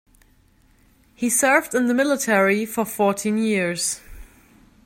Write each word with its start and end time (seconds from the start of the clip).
He 1.13 1.29
served 1.29 1.75
in 1.75 1.85
the 1.85 1.93
military 1.93 2.65
for 2.65 2.85
fourteen 2.85 3.37
years. 3.37 4.01